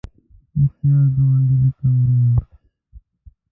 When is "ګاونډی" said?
1.15-1.55